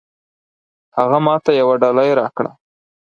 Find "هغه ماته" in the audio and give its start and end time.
0.97-1.51